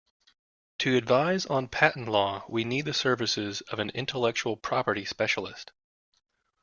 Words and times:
To 0.79 0.97
advise 0.97 1.45
on 1.45 1.67
patent 1.67 2.07
law, 2.07 2.43
we 2.49 2.63
need 2.63 2.85
the 2.85 2.93
services 2.95 3.61
of 3.69 3.77
an 3.77 3.91
intellectual 3.91 4.57
property 4.57 5.05
specialist 5.05 5.73